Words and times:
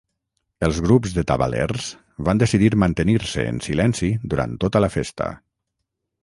Els 0.67 0.77
grups 0.85 1.11
de 1.17 1.23
tabalers 1.31 1.89
van 2.29 2.41
decidir 2.43 2.71
mantenir-se 2.85 3.45
en 3.51 3.61
silenci 3.67 4.11
durant 4.33 4.57
tota 4.65 4.83
la 4.83 4.91
festa. 4.97 5.31